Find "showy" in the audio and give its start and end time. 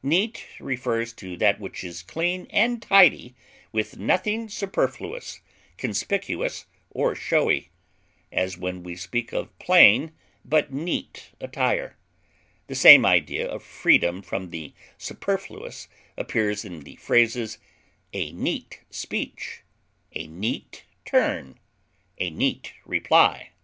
7.16-7.68